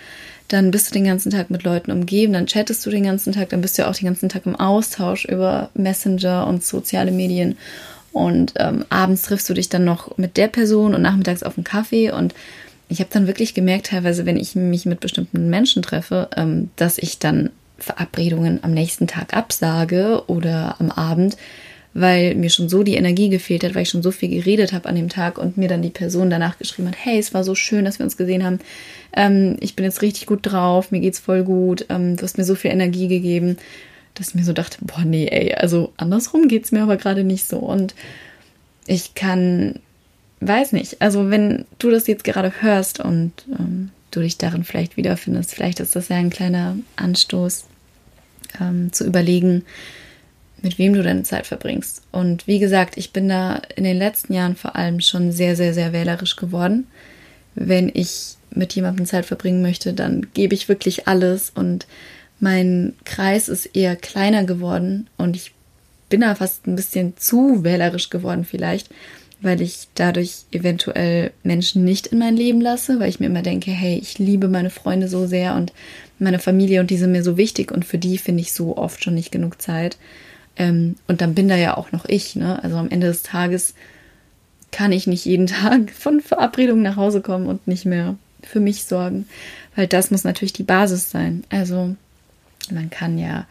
dann 0.49 0.71
bist 0.71 0.89
du 0.89 0.95
den 0.95 1.05
ganzen 1.05 1.31
Tag 1.31 1.51
mit 1.51 1.63
Leuten 1.63 1.91
umgeben, 1.91 2.33
dann 2.33 2.47
chattest 2.47 2.85
du 2.85 2.91
den 2.91 3.05
ganzen 3.05 3.33
Tag, 3.33 3.51
dann 3.51 3.61
bist 3.61 3.79
du 3.79 3.87
auch 3.87 3.95
den 3.95 4.07
ganzen 4.07 4.29
Tag 4.29 4.47
im 4.47 4.57
Austausch 4.57 5.27
über 5.27 5.71
Messenger 5.75 6.47
und 6.47 6.65
soziale 6.65 7.11
Medien. 7.11 7.57
Und 8.13 8.55
ähm, 8.57 8.85
abends 8.89 9.23
triffst 9.23 9.49
du 9.49 9.55
dich 9.55 9.69
dann 9.69 9.85
noch 9.85 10.17
mit 10.17 10.37
der 10.37 10.49
Person 10.49 10.95
und 10.95 11.03
nachmittags 11.03 11.43
auf 11.43 11.57
einen 11.57 11.65
Kaffee. 11.65 12.11
Und 12.11 12.35
ich 12.89 13.01
habe 13.01 13.11
dann 13.13 13.27
wirklich 13.27 13.55
gemerkt, 13.55 13.89
teilweise, 13.89 14.25
wenn 14.25 14.39
ich 14.39 14.55
mich 14.55 14.87
mit 14.87 15.01
bestimmten 15.01 15.51
Menschen 15.51 15.83
treffe, 15.83 16.29
ähm, 16.37 16.71
dass 16.77 16.99
ich 16.99 17.19
dann 17.19 17.51
Verabredungen 17.79 18.61
am 18.65 18.73
nächsten 18.73 19.07
Tag 19.07 19.35
absage 19.35 20.23
oder 20.27 20.77
am 20.81 20.91
Abend, 20.91 21.37
weil 21.95 22.35
mir 22.35 22.51
schon 22.51 22.69
so 22.69 22.83
die 22.83 22.95
Energie 22.95 23.29
gefehlt 23.29 23.65
hat, 23.65 23.75
weil 23.75 23.83
ich 23.83 23.89
schon 23.89 24.03
so 24.03 24.11
viel 24.11 24.29
geredet 24.29 24.73
habe 24.73 24.89
an 24.89 24.97
dem 24.97 25.09
Tag 25.09 25.39
und 25.39 25.57
mir 25.57 25.69
dann 25.69 25.83
die 25.83 25.91
Person 25.91 26.31
danach 26.31 26.59
geschrieben 26.59 26.89
hat, 26.89 26.97
hey, 26.99 27.19
es 27.19 27.35
war 27.35 27.45
so 27.45 27.55
schön, 27.55 27.85
dass 27.85 27.99
wir 27.99 28.05
uns 28.05 28.17
gesehen 28.17 28.45
haben. 28.45 28.61
Ähm, 29.15 29.57
ich 29.61 29.75
bin 29.75 29.85
jetzt 29.85 30.03
richtig 30.03 30.27
gut 30.27 30.41
drauf, 30.43 30.91
mir 30.91 31.01
geht's 31.01 31.19
voll 31.19 31.45
gut, 31.45 31.87
ähm, 31.89 32.17
du 32.17 32.23
hast 32.23 32.39
mir 32.39 32.45
so 32.45 32.55
viel 32.55 32.71
Energie 32.71 33.09
gegeben, 33.09 33.57
dass 34.15 34.29
ich 34.29 34.35
mir 34.35 34.45
so 34.45 34.53
dachte, 34.53 34.79
boah, 34.83 35.05
nee, 35.05 35.29
ey, 35.29 35.55
also 35.55 35.93
andersrum 35.97 36.49
geht's 36.49 36.73
mir 36.73 36.83
aber 36.83 36.97
gerade 36.97 37.25
nicht 37.25 37.47
so. 37.47 37.59
Und 37.59 37.95
ich 38.87 39.15
kann, 39.15 39.77
weiß 40.41 40.73
nicht, 40.73 41.01
also 41.01 41.31
wenn 41.31 41.65
du 41.79 41.91
das 41.91 42.07
jetzt 42.07 42.25
gerade 42.25 42.53
hörst 42.61 43.01
und 43.01 43.33
ähm, 43.59 43.91
du 44.11 44.21
dich 44.21 44.39
darin 44.39 44.65
vielleicht 44.65 44.97
wiederfindest, 44.97 45.55
vielleicht 45.55 45.81
ist 45.81 45.97
das 45.97 46.09
ja 46.09 46.17
ein 46.17 46.31
kleiner 46.31 46.77
Anstoß 46.97 47.67
ähm, 48.61 48.93
zu 48.93 49.05
überlegen, 49.05 49.65
mit 50.63 50.79
wem 50.79 50.95
du 50.95 51.03
deine 51.03 51.23
Zeit 51.23 51.47
verbringst. 51.47 52.03
Und 52.13 52.47
wie 52.47 52.59
gesagt, 52.59 52.97
ich 52.97 53.13
bin 53.13 53.29
da 53.29 53.61
in 53.77 53.85
den 53.85 53.99
letzten 53.99 54.33
Jahren 54.33 54.57
vor 54.57 54.77
allem 54.77 55.01
schon 55.01 55.33
sehr, 55.33 55.57
sehr, 55.57 55.75
sehr 55.75 55.93
wählerisch 55.93 56.37
geworden. 56.37 56.87
Wenn 57.55 57.91
ich 57.93 58.37
mit 58.51 58.75
jemandem 58.75 59.07
Zeit 59.07 59.27
verbringen 59.27 59.63
möchte, 59.63 59.93
dann 59.93 60.29
gebe 60.35 60.55
ich 60.55 60.69
wirklich 60.69 61.07
alles 61.07 61.51
und 61.55 61.87
mein 62.41 62.95
Kreis 63.05 63.49
ist 63.49 63.67
eher 63.67 63.97
kleiner 63.97 64.45
geworden 64.45 65.09
und 65.17 65.37
ich 65.37 65.53
bin 66.09 66.21
da 66.21 66.35
fast 66.35 66.67
ein 66.67 66.77
bisschen 66.77 67.17
zu 67.17 67.65
wählerisch 67.65 68.11
geworden 68.11 68.45
vielleicht, 68.45 68.89
weil 69.41 69.61
ich 69.61 69.89
dadurch 69.95 70.45
eventuell 70.51 71.33
Menschen 71.43 71.85
nicht 71.85 72.09
in 72.09 72.19
mein 72.19 72.37
Leben 72.37 72.61
lasse, 72.61 72.99
weil 72.99 73.09
ich 73.09 73.21
mir 73.21 73.27
immer 73.27 73.43
denke, 73.43 73.71
hey, 73.71 73.99
ich 73.99 74.19
liebe 74.19 74.49
meine 74.49 74.71
Freunde 74.71 75.09
so 75.09 75.27
sehr 75.27 75.55
und 75.55 75.73
meine 76.19 76.39
Familie 76.39 76.81
und 76.81 76.91
die 76.91 76.97
sind 76.97 77.13
mir 77.13 77.23
so 77.23 77.37
wichtig 77.37 77.71
und 77.71 77.85
für 77.85 77.99
die 77.99 78.19
finde 78.19 78.41
ich 78.41 78.53
so 78.53 78.77
oft 78.77 79.05
schon 79.05 79.15
nicht 79.15 79.31
genug 79.31 79.61
Zeit. 79.61 79.99
Ähm, 80.59 80.97
und 81.07 81.21
dann 81.21 81.35
bin 81.35 81.49
da 81.49 81.57
ja 81.57 81.77
auch 81.77 81.93
noch 81.93 82.05
ich. 82.07 82.37
Ne? 82.37 82.63
Also 82.63 82.77
am 82.77 82.91
Ende 82.91 83.07
des 83.07 83.23
Tages 83.23 83.75
kann 84.71 84.93
ich 84.93 85.07
nicht 85.07 85.25
jeden 85.25 85.47
Tag 85.49 85.91
von 85.91 86.21
Verabredungen 86.21 86.83
nach 86.83 86.97
Hause 86.97 87.21
kommen 87.21 87.47
und 87.47 87.67
nicht 87.67 87.87
mehr 87.87 88.17
für 88.43 88.61
mich 88.61 88.85
sorgen, 88.85 89.27
weil 89.75 89.87
das 89.87 90.11
muss 90.11 90.25
natürlich 90.25 90.53
die 90.53 90.63
Basis 90.63 91.11
sein. 91.11 91.45
Also 91.51 91.97
man 92.71 92.91
kann 92.91 93.19
ja 93.19 93.47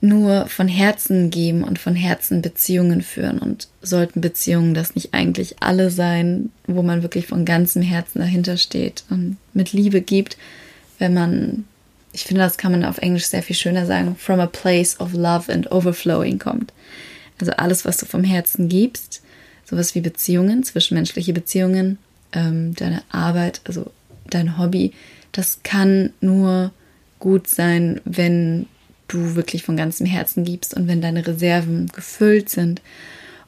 nur 0.00 0.46
von 0.46 0.68
Herzen 0.68 1.30
geben 1.30 1.64
und 1.64 1.78
von 1.78 1.94
Herzen 1.94 2.42
Beziehungen 2.42 3.02
führen 3.02 3.38
und 3.38 3.68
sollten 3.82 4.20
Beziehungen 4.20 4.74
das 4.74 4.94
nicht 4.94 5.14
eigentlich 5.14 5.56
alle 5.60 5.90
sein, 5.90 6.50
wo 6.66 6.82
man 6.82 7.02
wirklich 7.02 7.26
von 7.26 7.44
ganzem 7.44 7.82
Herzen 7.82 8.18
dahinter 8.18 8.56
steht 8.56 9.04
und 9.10 9.38
mit 9.54 9.72
Liebe 9.72 10.02
gibt, 10.02 10.36
wenn 10.98 11.14
man, 11.14 11.64
ich 12.16 12.24
finde, 12.24 12.40
das 12.40 12.56
kann 12.56 12.72
man 12.72 12.82
auf 12.82 12.96
Englisch 12.96 13.26
sehr 13.26 13.42
viel 13.42 13.54
schöner 13.54 13.84
sagen, 13.84 14.16
from 14.16 14.40
a 14.40 14.46
place 14.46 14.98
of 15.00 15.12
love 15.12 15.52
and 15.52 15.70
overflowing 15.70 16.38
kommt. 16.38 16.72
Also 17.38 17.52
alles, 17.52 17.84
was 17.84 17.98
du 17.98 18.06
vom 18.06 18.24
Herzen 18.24 18.70
gibst, 18.70 19.20
sowas 19.66 19.94
wie 19.94 20.00
Beziehungen, 20.00 20.64
zwischenmenschliche 20.64 21.34
Beziehungen, 21.34 21.98
ähm, 22.32 22.74
deine 22.74 23.02
Arbeit, 23.10 23.60
also 23.64 23.90
dein 24.30 24.56
Hobby, 24.56 24.94
das 25.32 25.60
kann 25.62 26.14
nur 26.22 26.72
gut 27.18 27.48
sein, 27.48 28.00
wenn 28.06 28.64
du 29.08 29.34
wirklich 29.34 29.62
von 29.62 29.76
ganzem 29.76 30.06
Herzen 30.06 30.42
gibst 30.42 30.72
und 30.72 30.88
wenn 30.88 31.02
deine 31.02 31.26
Reserven 31.26 31.88
gefüllt 31.88 32.48
sind. 32.48 32.80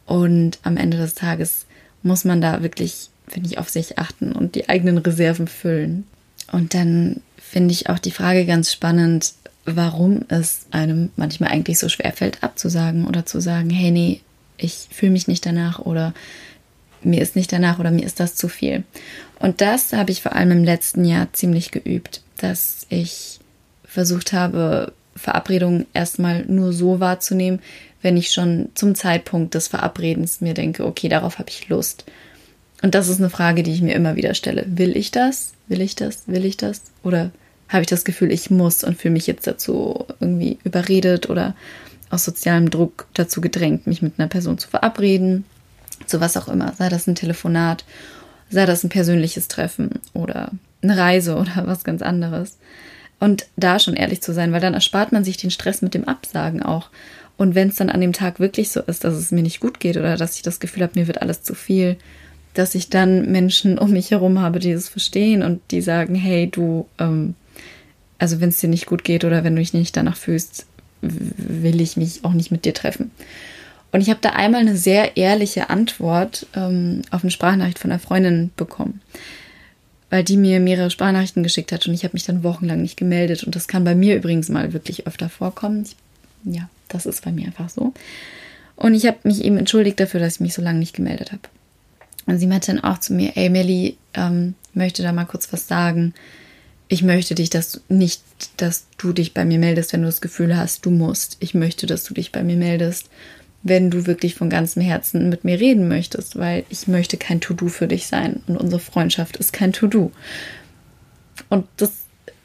Und 0.04 0.58
am 0.62 0.76
Ende 0.76 0.98
des 0.98 1.14
Tages 1.14 1.64
muss 2.02 2.26
man 2.26 2.42
da 2.42 2.62
wirklich, 2.62 3.08
finde 3.28 3.48
ich, 3.48 3.56
auf 3.56 3.70
sich 3.70 3.98
achten 3.98 4.32
und 4.32 4.56
die 4.56 4.68
eigenen 4.68 4.98
Reserven 4.98 5.48
füllen. 5.48 6.04
Und 6.52 6.74
dann 6.74 7.22
finde 7.48 7.72
ich 7.72 7.88
auch 7.88 7.98
die 7.98 8.10
Frage 8.10 8.46
ganz 8.46 8.72
spannend, 8.72 9.34
warum 9.64 10.24
es 10.28 10.66
einem 10.70 11.10
manchmal 11.16 11.50
eigentlich 11.50 11.78
so 11.78 11.88
schwer 11.88 12.12
fällt, 12.12 12.42
abzusagen 12.42 13.06
oder 13.06 13.26
zu 13.26 13.40
sagen, 13.40 13.70
hey, 13.70 13.90
nee, 13.90 14.20
ich 14.56 14.88
fühle 14.90 15.12
mich 15.12 15.28
nicht 15.28 15.44
danach 15.44 15.78
oder 15.78 16.14
mir 17.02 17.22
ist 17.22 17.36
nicht 17.36 17.52
danach 17.52 17.78
oder 17.78 17.90
mir 17.90 18.04
ist 18.04 18.20
das 18.20 18.34
zu 18.34 18.48
viel. 18.48 18.84
Und 19.38 19.60
das 19.60 19.92
habe 19.92 20.10
ich 20.10 20.22
vor 20.22 20.34
allem 20.34 20.50
im 20.50 20.64
letzten 20.64 21.04
Jahr 21.04 21.32
ziemlich 21.32 21.70
geübt, 21.70 22.22
dass 22.38 22.86
ich 22.88 23.38
versucht 23.84 24.32
habe, 24.32 24.92
Verabredungen 25.14 25.86
erstmal 25.94 26.44
nur 26.46 26.72
so 26.72 27.00
wahrzunehmen, 27.00 27.60
wenn 28.02 28.16
ich 28.16 28.30
schon 28.30 28.70
zum 28.74 28.94
Zeitpunkt 28.94 29.54
des 29.54 29.68
Verabredens 29.68 30.40
mir 30.40 30.54
denke, 30.54 30.84
okay, 30.84 31.08
darauf 31.08 31.38
habe 31.38 31.50
ich 31.50 31.68
Lust. 31.68 32.04
Und 32.82 32.94
das 32.94 33.08
ist 33.08 33.18
eine 33.18 33.30
Frage, 33.30 33.62
die 33.62 33.72
ich 33.72 33.82
mir 33.82 33.94
immer 33.94 34.16
wieder 34.16 34.34
stelle. 34.34 34.64
Will 34.68 34.96
ich 34.96 35.10
das? 35.10 35.52
Will 35.66 35.80
ich 35.80 35.96
das? 35.96 36.22
Will 36.26 36.44
ich 36.44 36.56
das? 36.56 36.82
Oder 37.02 37.32
habe 37.68 37.82
ich 37.82 37.88
das 37.88 38.04
Gefühl, 38.04 38.32
ich 38.32 38.50
muss 38.50 38.84
und 38.84 38.96
fühle 38.96 39.12
mich 39.12 39.26
jetzt 39.26 39.46
dazu 39.46 40.06
irgendwie 40.20 40.58
überredet 40.64 41.28
oder 41.28 41.54
aus 42.10 42.24
sozialem 42.24 42.70
Druck 42.70 43.06
dazu 43.14 43.40
gedrängt, 43.40 43.86
mich 43.86 44.00
mit 44.00 44.14
einer 44.18 44.28
Person 44.28 44.58
zu 44.58 44.68
verabreden, 44.68 45.44
zu 46.06 46.20
was 46.20 46.36
auch 46.36 46.48
immer, 46.48 46.72
sei 46.72 46.88
das 46.88 47.06
ein 47.06 47.14
Telefonat, 47.14 47.84
sei 48.50 48.64
das 48.64 48.84
ein 48.84 48.88
persönliches 48.88 49.48
Treffen 49.48 49.90
oder 50.14 50.52
eine 50.82 50.96
Reise 50.96 51.36
oder 51.38 51.66
was 51.66 51.84
ganz 51.84 52.00
anderes. 52.02 52.56
Und 53.20 53.46
da 53.56 53.80
schon 53.80 53.94
ehrlich 53.94 54.22
zu 54.22 54.32
sein, 54.32 54.52
weil 54.52 54.60
dann 54.60 54.74
erspart 54.74 55.10
man 55.12 55.24
sich 55.24 55.36
den 55.36 55.50
Stress 55.50 55.82
mit 55.82 55.92
dem 55.92 56.06
Absagen 56.06 56.62
auch. 56.62 56.88
Und 57.36 57.54
wenn 57.54 57.68
es 57.68 57.76
dann 57.76 57.90
an 57.90 58.00
dem 58.00 58.12
Tag 58.12 58.40
wirklich 58.40 58.70
so 58.70 58.80
ist, 58.80 59.04
dass 59.04 59.14
es 59.14 59.32
mir 59.32 59.42
nicht 59.42 59.60
gut 59.60 59.80
geht 59.80 59.96
oder 59.96 60.16
dass 60.16 60.36
ich 60.36 60.42
das 60.42 60.60
Gefühl 60.60 60.84
habe, 60.84 60.98
mir 60.98 61.08
wird 61.08 61.20
alles 61.20 61.42
zu 61.42 61.54
viel, 61.54 61.96
dass 62.58 62.74
ich 62.74 62.90
dann 62.90 63.30
Menschen 63.30 63.78
um 63.78 63.92
mich 63.92 64.10
herum 64.10 64.40
habe, 64.40 64.58
die 64.58 64.72
es 64.72 64.88
verstehen 64.88 65.42
und 65.42 65.60
die 65.70 65.80
sagen, 65.80 66.16
hey, 66.16 66.48
du, 66.50 66.86
ähm, 66.98 67.34
also 68.18 68.40
wenn 68.40 68.48
es 68.48 68.58
dir 68.58 68.68
nicht 68.68 68.86
gut 68.86 69.04
geht 69.04 69.24
oder 69.24 69.44
wenn 69.44 69.54
du 69.54 69.60
dich 69.60 69.74
nicht 69.74 69.96
danach 69.96 70.16
fühlst, 70.16 70.66
will 71.00 71.80
ich 71.80 71.96
mich 71.96 72.24
auch 72.24 72.32
nicht 72.32 72.50
mit 72.50 72.64
dir 72.64 72.74
treffen. 72.74 73.12
Und 73.92 74.00
ich 74.00 74.10
habe 74.10 74.18
da 74.20 74.30
einmal 74.30 74.60
eine 74.60 74.76
sehr 74.76 75.16
ehrliche 75.16 75.70
Antwort 75.70 76.46
ähm, 76.56 77.02
auf 77.10 77.22
eine 77.22 77.30
Sprachnachricht 77.30 77.78
von 77.78 77.92
einer 77.92 78.00
Freundin 78.00 78.50
bekommen, 78.56 79.00
weil 80.10 80.24
die 80.24 80.36
mir 80.36 80.58
mehrere 80.58 80.90
Sprachnachrichten 80.90 81.44
geschickt 81.44 81.70
hat 81.70 81.86
und 81.86 81.94
ich 81.94 82.02
habe 82.02 82.14
mich 82.14 82.24
dann 82.24 82.42
wochenlang 82.42 82.82
nicht 82.82 82.96
gemeldet. 82.96 83.44
Und 83.44 83.54
das 83.54 83.68
kann 83.68 83.84
bei 83.84 83.94
mir 83.94 84.16
übrigens 84.16 84.48
mal 84.48 84.72
wirklich 84.72 85.06
öfter 85.06 85.28
vorkommen. 85.28 85.84
Ich, 85.84 85.96
ja, 86.52 86.68
das 86.88 87.06
ist 87.06 87.24
bei 87.24 87.30
mir 87.30 87.46
einfach 87.46 87.68
so. 87.68 87.94
Und 88.74 88.94
ich 88.94 89.06
habe 89.06 89.18
mich 89.22 89.44
eben 89.44 89.58
entschuldigt 89.58 90.00
dafür, 90.00 90.18
dass 90.18 90.34
ich 90.34 90.40
mich 90.40 90.54
so 90.54 90.62
lange 90.62 90.80
nicht 90.80 90.96
gemeldet 90.96 91.30
habe. 91.30 91.42
Und 92.28 92.38
sie 92.38 92.46
meinte 92.46 92.70
dann 92.72 92.84
auch 92.84 92.98
zu 92.98 93.12
mir, 93.12 93.36
ey 93.36 93.50
Melly, 93.50 93.96
ähm, 94.14 94.54
möchte 94.74 95.02
da 95.02 95.12
mal 95.12 95.24
kurz 95.24 95.52
was 95.52 95.66
sagen 95.66 96.14
ich 96.88 97.02
möchte 97.02 97.34
dich, 97.34 97.50
dass 97.50 97.82
nicht, 97.88 98.22
dass 98.56 98.86
du 98.96 99.12
dich 99.12 99.34
bei 99.34 99.44
mir 99.44 99.58
meldest, 99.58 99.92
wenn 99.92 100.00
du 100.00 100.08
das 100.08 100.22
Gefühl 100.22 100.56
hast, 100.56 100.86
du 100.86 100.90
musst. 100.90 101.36
Ich 101.40 101.54
möchte, 101.54 101.86
dass 101.86 102.04
du 102.04 102.14
dich 102.14 102.32
bei 102.32 102.42
mir 102.42 102.56
meldest, 102.56 103.10
wenn 103.62 103.90
du 103.90 104.06
wirklich 104.06 104.34
von 104.34 104.48
ganzem 104.48 104.82
Herzen 104.82 105.28
mit 105.28 105.44
mir 105.44 105.60
reden 105.60 105.88
möchtest, 105.88 106.36
weil 106.36 106.64
ich 106.70 106.88
möchte 106.88 107.18
kein 107.18 107.40
To-Do 107.40 107.68
für 107.68 107.86
dich 107.86 108.06
sein 108.06 108.40
und 108.46 108.56
unsere 108.56 108.80
Freundschaft 108.80 109.36
ist 109.36 109.52
kein 109.52 109.74
To-Do. 109.74 110.12
Und 111.50 111.66
das, 111.76 111.92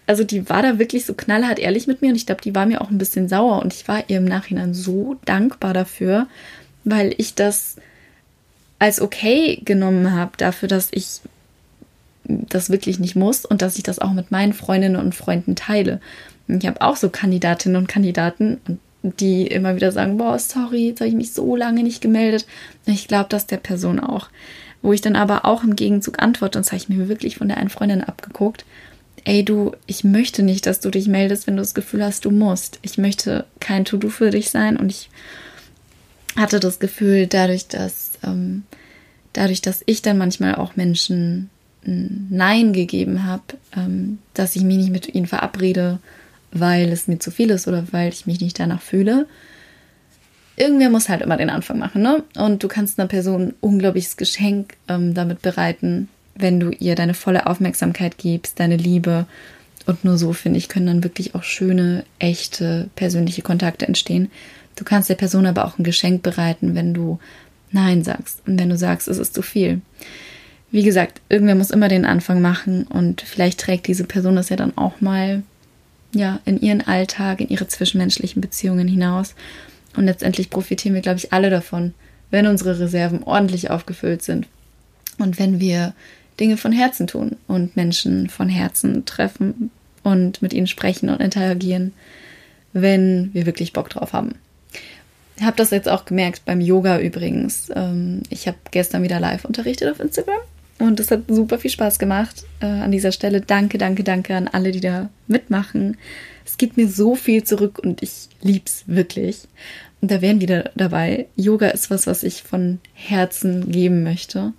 also 0.08 0.26
die 0.26 0.50
war 0.50 0.62
da 0.62 0.78
wirklich 0.78 1.06
so 1.06 1.14
knallhart 1.14 1.60
ehrlich 1.60 1.88
mit 1.88 2.02
mir 2.02 2.10
und 2.10 2.16
ich 2.16 2.26
glaube, 2.26 2.42
die 2.42 2.54
war 2.54 2.66
mir 2.66 2.82
auch 2.82 2.90
ein 2.90 2.98
bisschen 2.98 3.30
sauer 3.30 3.62
und 3.62 3.74
ich 3.74 3.88
war 3.88 4.04
ihr 4.10 4.18
im 4.18 4.26
Nachhinein 4.26 4.74
so 4.74 5.16
dankbar 5.24 5.74
dafür, 5.74 6.28
weil 6.84 7.16
ich 7.18 7.34
das 7.34 7.78
als 8.84 9.00
okay 9.00 9.62
genommen 9.64 10.12
habe 10.12 10.34
dafür, 10.36 10.68
dass 10.68 10.90
ich 10.92 11.22
das 12.26 12.70
wirklich 12.70 13.00
nicht 13.00 13.16
muss 13.16 13.46
und 13.46 13.62
dass 13.62 13.78
ich 13.78 13.84
das 13.84 14.00
auch 14.00 14.12
mit 14.12 14.30
meinen 14.30 14.52
Freundinnen 14.52 14.98
und 14.98 15.16
Freunden 15.16 15.56
teile. 15.56 16.02
Ich 16.50 16.68
habe 16.68 16.82
auch 16.82 16.98
so 16.98 17.08
Kandidatinnen 17.08 17.78
und 17.78 17.88
Kandidaten, 17.88 18.60
die 19.02 19.48
immer 19.48 19.78
wieder 19.78 19.94
sagen, 19.94 20.18
boah, 20.18 20.38
sorry, 20.38 20.90
jetzt 20.90 21.00
habe 21.00 21.08
ich 21.08 21.16
mich 21.16 21.32
so 21.32 21.56
lange 21.56 21.82
nicht 21.82 22.02
gemeldet. 22.02 22.46
Ich 22.86 23.08
glaube, 23.08 23.28
das 23.30 23.48
der 23.48 23.56
Person 23.56 24.02
auch. 24.02 24.28
Wo 24.82 24.92
ich 24.92 25.00
dann 25.00 25.16
aber 25.16 25.46
auch 25.46 25.64
im 25.64 25.78
Gegenzug 25.78 26.22
antworte, 26.22 26.60
und 26.60 26.66
das 26.66 26.74
habe 26.74 26.82
ich 26.82 26.90
mir 26.90 27.08
wirklich 27.08 27.38
von 27.38 27.48
der 27.48 27.60
einen 27.60 27.70
Freundin 27.70 28.04
abgeguckt, 28.04 28.66
ey 29.24 29.46
du, 29.46 29.72
ich 29.88 30.04
möchte 30.04 30.44
nicht, 30.44 30.66
dass 30.66 30.82
du 30.82 30.90
dich 30.90 31.08
meldest, 31.08 31.48
wenn 31.48 31.56
du 31.56 31.62
das 31.62 31.74
Gefühl 31.74 32.04
hast, 32.04 32.26
du 32.26 32.32
musst. 32.32 32.80
Ich 32.82 32.98
möchte 32.98 33.46
kein 33.62 33.86
To-Do 33.86 34.10
für 34.10 34.30
dich 34.30 34.50
sein 34.50 34.76
und 34.76 34.90
ich 34.90 35.10
hatte 36.36 36.60
das 36.60 36.80
Gefühl, 36.80 37.28
dadurch, 37.28 37.70
dass, 37.70 38.13
ähm, 38.24 38.64
dadurch, 39.34 39.62
dass 39.62 39.84
ich 39.86 40.02
dann 40.02 40.18
manchmal 40.18 40.56
auch 40.56 40.76
Menschen 40.76 41.50
Nein 41.86 42.72
gegeben 42.74 43.26
habe, 43.26 43.44
ähm, 43.76 44.20
dass 44.34 44.56
ich 44.56 44.64
mich 44.64 44.78
nicht 44.78 44.92
mit 44.92 45.14
ihnen 45.14 45.28
verabrede, 45.28 46.00
weil 46.52 46.90
es 46.92 47.08
mir 47.08 47.20
zu 47.20 47.32
viel 47.32 47.50
ist 47.50 47.68
oder 47.68 47.86
weil 47.92 48.10
ich 48.10 48.26
mich 48.26 48.40
nicht 48.40 48.60
danach 48.60 48.82
fühle. 48.82 49.28
Irgendwer 50.56 50.90
muss 50.90 51.10
halt 51.10 51.22
immer 51.22 51.36
den 51.36 51.50
Anfang 51.50 51.80
machen, 51.80 52.04
ne? 52.04 52.24
Und 52.38 52.64
du 52.64 52.68
kannst 52.68 53.00
einer 53.00 53.08
Person 53.08 53.42
ein 53.42 53.54
unglaubliches 53.60 54.18
Geschenk 54.18 54.76
ähm, 54.88 55.14
damit 55.14 55.42
bereiten, 55.42 56.10
wenn 56.36 56.60
du 56.60 56.70
ihr 56.70 56.96
deine 56.96 57.16
volle 57.16 57.48
Aufmerksamkeit 57.48 58.18
gibst, 58.18 58.60
deine 58.60 58.78
Liebe. 58.78 59.26
Und 59.86 60.06
nur 60.06 60.18
so, 60.18 60.32
finde 60.32 60.60
ich, 60.60 60.70
können 60.70 60.86
dann 60.86 61.04
wirklich 61.04 61.36
auch 61.36 61.44
schöne, 61.44 62.06
echte, 62.20 62.90
persönliche 62.96 63.42
Kontakte 63.42 63.88
entstehen. 63.88 64.32
Du 64.76 64.86
kannst 64.86 65.10
der 65.10 65.16
Person 65.16 65.46
aber 65.46 65.66
auch 65.66 65.78
ein 65.78 65.84
Geschenk 65.84 66.24
bereiten, 66.24 66.76
wenn 66.76 66.94
du 66.94 67.20
Nein 67.74 68.04
sagst 68.04 68.42
und 68.48 68.58
wenn 68.58 68.70
du 68.70 68.78
sagst, 68.78 69.08
es 69.10 69.18
ist 69.18 69.34
zu 69.34 69.42
viel 69.42 69.82
wie 70.74 70.82
gesagt, 70.82 71.22
irgendwer 71.30 71.54
muss 71.54 71.70
immer 71.70 71.88
den 71.88 72.04
Anfang 72.04 72.42
machen 72.42 72.88
und 72.88 73.22
vielleicht 73.22 73.60
trägt 73.60 73.88
diese 73.88 74.06
Person 74.06 74.36
das 74.36 74.50
ja 74.50 74.56
dann 74.56 74.76
auch 74.76 75.02
mal 75.02 75.44
ja 76.16 76.40
in 76.46 76.60
ihren 76.60 76.82
Alltag, 76.82 77.42
in 77.42 77.50
ihre 77.50 77.68
zwischenmenschlichen 77.68 78.42
Beziehungen 78.42 78.88
hinaus. 78.88 79.36
Und 79.96 80.06
letztendlich 80.06 80.50
profitieren 80.50 80.96
wir, 80.96 81.04
glaube 81.04 81.20
ich, 81.20 81.32
alle 81.32 81.52
davon, 81.52 81.94
wenn 82.32 82.48
unsere 82.48 82.80
Reserven 82.80 83.22
ordentlich 83.22 83.70
aufgefüllt 83.70 84.24
sind 84.24 84.48
und 85.20 85.38
wenn 85.38 85.60
wir 85.60 85.94
Dinge 86.40 86.58
von 86.58 86.72
Herzen 86.72 87.06
tun 87.06 87.36
und 87.48 87.76
Menschen 87.76 88.28
von 88.28 88.50
Herzen 88.50 89.06
treffen 89.06 89.70
und 90.02 90.42
mit 90.42 90.54
ihnen 90.54 90.66
sprechen 90.66 91.12
und 91.12 91.22
interagieren, 91.22 91.94
wenn 92.74 93.30
wir 93.34 93.46
wirklich 93.46 93.74
Bock 93.74 93.92
drauf 93.92 94.14
haben. 94.14 94.34
Habe 95.42 95.58
das 95.58 95.72
jetzt 95.72 95.90
auch 95.90 96.06
gemerkt 96.06 96.46
beim 96.46 96.62
Yoga 96.62 97.00
übrigens. 97.00 97.70
Ähm, 97.76 98.24
ich 98.30 98.48
habe 98.48 98.58
gestern 98.72 99.04
wieder 99.04 99.20
live 99.20 99.46
unterrichtet 99.46 99.90
auf 99.90 100.00
Instagram 100.00 100.40
und 100.80 101.00
es 101.00 101.12
hat 101.12 101.22
super 101.28 101.58
viel 101.58 101.72
Spaß 101.72 102.00
gemacht. 102.00 102.44
Äh, 102.60 102.66
an 102.66 102.92
dieser 102.92 103.12
Stelle 103.12 103.42
danke, 103.42 103.78
danke, 103.78 104.04
danke 104.04 104.36
an 104.36 104.48
alle, 104.48 104.72
die 104.72 104.80
da 104.80 105.10
mitmachen. 105.28 105.98
Es 106.46 106.58
gibt 106.58 106.78
mir 106.78 106.88
so 106.88 107.16
viel 107.16 107.44
zurück 107.44 107.80
und 107.80 108.04
ich 108.04 108.30
lieb's 108.42 108.84
wirklich. 108.86 109.40
Und 110.02 110.12
da 110.12 110.22
wären 110.22 110.42
wieder 110.42 110.72
dabei. 110.76 111.28
Yoga 111.36 111.70
ist 111.70 111.90
was, 111.90 112.08
was 112.08 112.24
ich 112.24 112.44
von 112.44 112.80
Herzen 112.94 113.72
geben 113.72 114.04
möchte. 114.04 114.54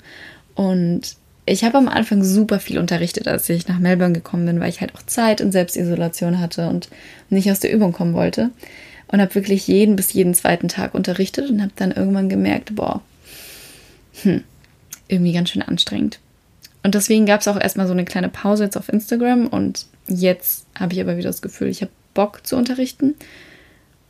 Und 0.55 1.17
ich 1.47 1.65
habe 1.65 1.79
am 1.79 1.89
Anfang 1.89 2.25
super 2.25 2.59
viel 2.59 2.79
unterrichtet, 2.79 3.29
als 3.29 3.49
ich 3.49 3.69
nach 3.69 3.79
Melbourne 3.79 4.15
gekommen 4.15 4.47
bin, 4.47 4.61
weil 4.61 4.71
ich 4.71 4.81
halt 4.81 4.95
auch 4.95 5.03
Zeit 5.03 5.41
in 5.41 5.53
Selbstisolation 5.53 6.41
hatte 6.41 6.69
und 6.69 6.89
nicht 7.29 7.51
aus 7.51 7.61
der 7.61 7.73
Übung 7.73 7.93
kommen 7.93 8.15
wollte. 8.15 8.51
Und 9.09 9.21
habe 9.21 9.35
wirklich 9.35 9.69
jeden 9.69 9.97
bis 9.97 10.13
jeden 10.15 10.35
zweiten 10.35 10.69
Tag 10.69 10.95
unterrichtet 10.95 11.51
und 11.51 11.61
habe 11.61 11.73
dann 11.77 11.93
irgendwann 11.93 12.29
gemerkt, 12.29 12.75
boah, 12.75 13.03
hm, 14.23 14.43
irgendwie 15.09 15.33
ganz 15.33 15.51
schön 15.51 15.63
anstrengend. 15.63 16.19
Und 16.83 16.95
deswegen 16.95 17.27
gab 17.27 17.41
es 17.41 17.49
auch 17.49 17.61
erstmal 17.61 17.87
so 17.87 17.93
eine 17.93 18.05
kleine 18.05 18.29
Pause 18.29 18.65
jetzt 18.65 18.77
auf 18.77 18.89
Instagram 18.89 19.47
und 19.47 19.87
jetzt 20.07 20.67
habe 20.79 20.95
ich 20.95 21.01
aber 21.01 21.17
wieder 21.17 21.29
das 21.29 21.43
Gefühl, 21.43 21.69
ich 21.69 21.83
habe 21.83 21.93
Bock 22.15 22.47
zu 22.47 22.57
unterrichten. 22.57 23.15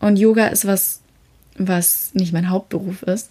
Und 0.01 0.17
Yoga 0.17 0.47
ist 0.47 0.67
was, 0.67 1.01
was 1.57 2.11
nicht 2.15 2.33
mein 2.33 2.51
Hauptberuf 2.51 3.03
ist, 3.03 3.31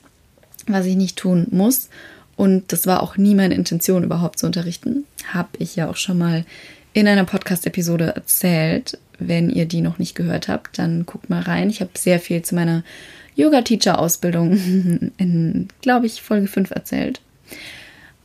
was 0.67 0.85
ich 0.85 0.95
nicht 0.95 1.17
tun 1.17 1.47
muss. 1.51 1.89
Und 2.35 2.71
das 2.71 2.87
war 2.87 3.03
auch 3.03 3.17
nie 3.17 3.35
meine 3.35 3.55
Intention, 3.55 4.03
überhaupt 4.03 4.39
zu 4.39 4.45
unterrichten. 4.45 5.05
Habe 5.27 5.49
ich 5.59 5.75
ja 5.75 5.89
auch 5.89 5.97
schon 5.97 6.17
mal 6.17 6.45
in 6.93 7.07
einer 7.07 7.25
Podcast-Episode 7.25 8.15
erzählt. 8.15 8.97
Wenn 9.19 9.49
ihr 9.49 9.65
die 9.65 9.81
noch 9.81 9.99
nicht 9.99 10.15
gehört 10.15 10.47
habt, 10.47 10.79
dann 10.79 11.05
guckt 11.05 11.29
mal 11.29 11.41
rein. 11.41 11.69
Ich 11.69 11.81
habe 11.81 11.91
sehr 11.95 12.19
viel 12.19 12.41
zu 12.41 12.55
meiner 12.55 12.83
Yoga-Teacher-Ausbildung 13.35 15.11
in, 15.17 15.67
glaube 15.81 16.05
ich, 16.05 16.21
Folge 16.21 16.47
5 16.47 16.71
erzählt. 16.71 17.21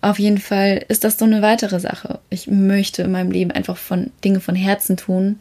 Auf 0.00 0.18
jeden 0.18 0.38
Fall 0.38 0.84
ist 0.88 1.04
das 1.04 1.18
so 1.18 1.24
eine 1.24 1.42
weitere 1.42 1.80
Sache. 1.80 2.20
Ich 2.30 2.46
möchte 2.46 3.02
in 3.02 3.12
meinem 3.12 3.30
Leben 3.30 3.50
einfach 3.50 3.76
von 3.76 4.10
Dinge 4.24 4.40
von 4.40 4.54
Herzen 4.54 4.96
tun, 4.96 5.40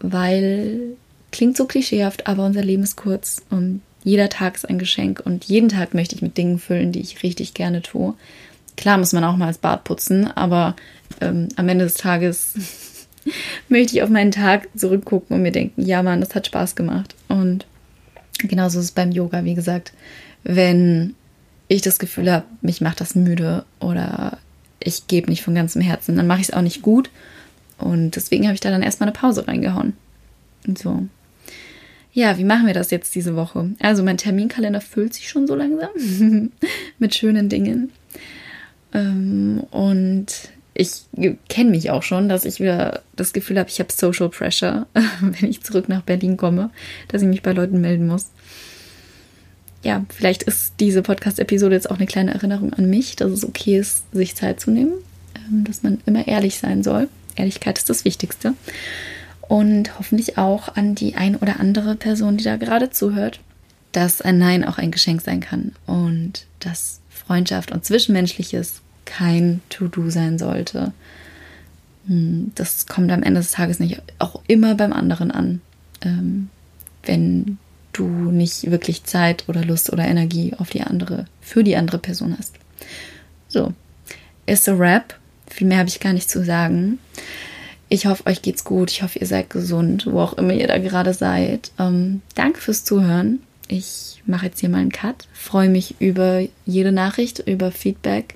weil 0.00 0.96
klingt 1.30 1.56
so 1.56 1.64
klischeehaft, 1.64 2.26
aber 2.26 2.44
unser 2.44 2.62
Leben 2.62 2.82
ist 2.82 2.96
kurz 2.96 3.42
und 3.48 3.80
jeder 4.04 4.28
Tag 4.28 4.56
ist 4.56 4.68
ein 4.68 4.78
Geschenk 4.78 5.22
und 5.24 5.44
jeden 5.44 5.68
Tag 5.68 5.94
möchte 5.94 6.14
ich 6.14 6.22
mit 6.22 6.36
Dingen 6.36 6.58
füllen, 6.58 6.92
die 6.92 7.00
ich 7.00 7.22
richtig 7.22 7.54
gerne 7.54 7.82
tue. 7.82 8.14
Klar 8.76 8.98
muss 8.98 9.12
man 9.12 9.24
auch 9.24 9.36
mal 9.36 9.48
das 9.48 9.58
Bad 9.58 9.84
putzen, 9.84 10.26
aber 10.26 10.74
ähm, 11.20 11.48
am 11.56 11.68
Ende 11.68 11.84
des 11.84 11.94
Tages 11.94 12.54
möchte 13.68 13.96
ich 13.96 14.02
auf 14.02 14.10
meinen 14.10 14.32
Tag 14.32 14.68
zurückgucken 14.74 15.36
und 15.36 15.42
mir 15.42 15.52
denken, 15.52 15.82
ja 15.82 16.02
Mann, 16.02 16.20
das 16.20 16.34
hat 16.34 16.46
Spaß 16.46 16.74
gemacht. 16.74 17.14
Und 17.28 17.66
genauso 18.38 18.78
ist 18.78 18.86
es 18.86 18.92
beim 18.92 19.12
Yoga, 19.12 19.44
wie 19.44 19.54
gesagt, 19.54 19.92
wenn 20.42 21.14
ich 21.68 21.82
das 21.82 21.98
Gefühl 21.98 22.30
habe, 22.30 22.46
mich 22.60 22.80
macht 22.80 23.00
das 23.00 23.14
müde 23.14 23.64
oder 23.80 24.38
ich 24.80 25.06
gebe 25.06 25.30
nicht 25.30 25.42
von 25.42 25.54
ganzem 25.54 25.80
Herzen, 25.80 26.16
dann 26.16 26.26
mache 26.26 26.40
ich 26.40 26.48
es 26.48 26.54
auch 26.54 26.62
nicht 26.62 26.82
gut. 26.82 27.10
Und 27.78 28.16
deswegen 28.16 28.44
habe 28.44 28.54
ich 28.54 28.60
da 28.60 28.70
dann 28.70 28.82
erstmal 28.82 29.08
eine 29.08 29.18
Pause 29.18 29.46
reingehauen. 29.46 29.94
Und 30.66 30.78
so. 30.78 31.06
Ja, 32.12 32.36
wie 32.36 32.44
machen 32.44 32.66
wir 32.66 32.74
das 32.74 32.90
jetzt 32.90 33.14
diese 33.14 33.36
Woche? 33.36 33.70
Also 33.80 34.02
mein 34.02 34.18
Terminkalender 34.18 34.80
füllt 34.80 35.14
sich 35.14 35.28
schon 35.28 35.46
so 35.46 35.54
langsam 35.54 35.90
mit 36.98 37.14
schönen 37.14 37.48
Dingen. 37.48 37.90
Ähm, 38.92 39.64
und 39.70 40.26
ich 40.74 41.02
kenne 41.48 41.70
mich 41.70 41.90
auch 41.90 42.02
schon, 42.02 42.28
dass 42.28 42.44
ich 42.44 42.60
wieder 42.60 43.02
das 43.16 43.32
Gefühl 43.32 43.58
habe, 43.58 43.68
ich 43.70 43.78
habe 43.80 43.92
Social 43.92 44.28
Pressure, 44.28 44.86
wenn 45.20 45.48
ich 45.48 45.62
zurück 45.62 45.88
nach 45.88 46.02
Berlin 46.02 46.36
komme, 46.36 46.70
dass 47.08 47.22
ich 47.22 47.28
mich 47.28 47.42
bei 47.42 47.52
Leuten 47.52 47.80
melden 47.80 48.06
muss 48.06 48.30
ja, 49.82 50.04
vielleicht 50.14 50.44
ist 50.44 50.74
diese 50.80 51.02
Podcast-Episode 51.02 51.74
jetzt 51.74 51.90
auch 51.90 51.96
eine 51.96 52.06
kleine 52.06 52.32
Erinnerung 52.32 52.72
an 52.72 52.88
mich, 52.88 53.16
dass 53.16 53.30
es 53.30 53.44
okay 53.44 53.78
ist, 53.78 54.04
sich 54.12 54.36
Zeit 54.36 54.60
zu 54.60 54.70
nehmen, 54.70 54.92
ähm, 55.36 55.64
dass 55.64 55.82
man 55.82 56.00
immer 56.06 56.26
ehrlich 56.26 56.58
sein 56.58 56.82
soll. 56.82 57.08
Ehrlichkeit 57.34 57.78
ist 57.78 57.90
das 57.90 58.04
Wichtigste. 58.04 58.54
Und 59.52 59.98
hoffentlich 59.98 60.38
auch 60.38 60.76
an 60.76 60.94
die 60.94 61.14
ein 61.14 61.36
oder 61.36 61.60
andere 61.60 61.94
Person, 61.94 62.38
die 62.38 62.44
da 62.44 62.56
gerade 62.56 62.88
zuhört, 62.88 63.40
dass 63.92 64.22
ein 64.22 64.38
Nein 64.38 64.64
auch 64.64 64.78
ein 64.78 64.90
Geschenk 64.90 65.20
sein 65.20 65.40
kann 65.40 65.72
und 65.84 66.46
dass 66.58 67.00
Freundschaft 67.10 67.70
und 67.70 67.84
Zwischenmenschliches 67.84 68.80
kein 69.04 69.60
To-Do 69.68 70.08
sein 70.08 70.38
sollte. 70.38 70.94
Hm, 72.06 72.52
das 72.54 72.86
kommt 72.86 73.12
am 73.12 73.22
Ende 73.22 73.40
des 73.40 73.50
Tages 73.50 73.78
nicht 73.78 74.00
auch 74.18 74.40
immer 74.46 74.74
beim 74.74 74.94
anderen 74.94 75.30
an. 75.30 75.60
Ähm, 76.00 76.48
wenn 77.02 77.58
du 77.92 78.06
nicht 78.06 78.70
wirklich 78.70 79.04
Zeit 79.04 79.50
oder 79.50 79.66
Lust 79.66 79.92
oder 79.92 80.06
Energie 80.06 80.54
auf 80.56 80.70
die 80.70 80.80
andere, 80.80 81.26
für 81.42 81.62
die 81.62 81.76
andere 81.76 81.98
Person 81.98 82.34
hast. 82.38 82.54
So, 83.48 83.74
ist 84.46 84.66
a 84.66 84.72
Rap. 84.72 85.14
Viel 85.46 85.66
mehr 85.66 85.76
habe 85.76 85.90
ich 85.90 86.00
gar 86.00 86.14
nicht 86.14 86.30
zu 86.30 86.42
sagen. 86.42 86.98
Ich 87.92 88.06
hoffe, 88.06 88.24
euch 88.24 88.40
geht's 88.40 88.64
gut. 88.64 88.90
Ich 88.90 89.02
hoffe, 89.02 89.18
ihr 89.18 89.26
seid 89.26 89.50
gesund, 89.50 90.06
wo 90.10 90.20
auch 90.20 90.32
immer 90.38 90.54
ihr 90.54 90.66
da 90.66 90.78
gerade 90.78 91.12
seid. 91.12 91.72
Ähm, 91.78 92.22
danke 92.34 92.58
fürs 92.58 92.86
Zuhören. 92.86 93.40
Ich 93.68 94.22
mache 94.24 94.46
jetzt 94.46 94.60
hier 94.60 94.70
mal 94.70 94.78
einen 94.78 94.90
Cut. 94.90 95.28
Freue 95.34 95.68
mich 95.68 95.96
über 96.00 96.40
jede 96.64 96.90
Nachricht, 96.90 97.40
über 97.40 97.70
Feedback, 97.70 98.34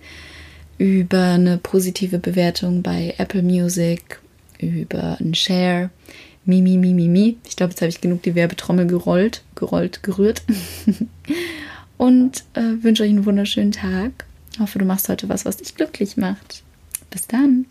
über 0.76 1.22
eine 1.22 1.56
positive 1.56 2.18
Bewertung 2.18 2.82
bei 2.82 3.14
Apple 3.16 3.42
Music, 3.42 4.20
über 4.58 5.16
einen 5.20 5.34
Share. 5.34 5.88
Mi, 6.44 6.60
mi, 6.60 6.76
mi, 6.76 6.92
mi, 6.92 7.08
mi. 7.08 7.38
Ich 7.48 7.56
glaube, 7.56 7.70
jetzt 7.70 7.80
habe 7.80 7.88
ich 7.88 8.02
genug 8.02 8.24
die 8.24 8.34
Werbetrommel 8.34 8.86
gerollt, 8.86 9.42
gerollt, 9.54 10.02
gerührt. 10.02 10.42
Und 11.96 12.44
äh, 12.52 12.82
wünsche 12.82 13.04
euch 13.04 13.08
einen 13.08 13.24
wunderschönen 13.24 13.72
Tag. 13.72 14.26
Hoffe, 14.60 14.78
du 14.78 14.84
machst 14.84 15.08
heute 15.08 15.30
was, 15.30 15.46
was 15.46 15.56
dich 15.56 15.74
glücklich 15.74 16.18
macht. 16.18 16.62
Bis 17.08 17.26
dann. 17.26 17.64